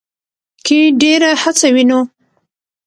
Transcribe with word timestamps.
کې 0.65 0.79
ډېره 1.01 1.31
هڅه 1.41 1.67
وينو 1.75 1.99